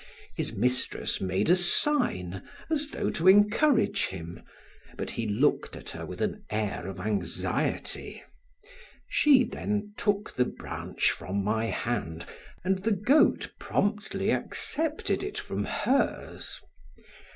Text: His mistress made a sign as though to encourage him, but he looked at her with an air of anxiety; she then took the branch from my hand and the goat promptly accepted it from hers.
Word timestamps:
His 0.35 0.51
mistress 0.51 1.21
made 1.21 1.47
a 1.47 1.55
sign 1.55 2.41
as 2.71 2.89
though 2.89 3.11
to 3.11 3.27
encourage 3.27 4.07
him, 4.07 4.41
but 4.97 5.11
he 5.11 5.27
looked 5.27 5.75
at 5.75 5.89
her 5.91 6.07
with 6.07 6.21
an 6.23 6.43
air 6.49 6.87
of 6.87 6.99
anxiety; 6.99 8.23
she 9.07 9.43
then 9.43 9.93
took 9.97 10.33
the 10.35 10.45
branch 10.45 11.11
from 11.11 11.43
my 11.43 11.65
hand 11.65 12.25
and 12.63 12.79
the 12.79 12.91
goat 12.93 13.51
promptly 13.59 14.31
accepted 14.31 15.21
it 15.21 15.37
from 15.37 15.65
hers. 15.65 16.59